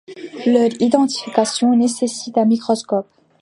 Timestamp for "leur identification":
0.47-1.75